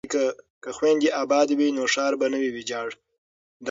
که 0.63 0.69
خویندې 0.77 1.09
ابادې 1.23 1.53
وي 1.59 1.69
نو 1.77 1.83
ښار 1.93 2.13
به 2.19 2.27
نه 2.33 2.37
وي 2.41 2.49
ویجاړ. 2.53 2.87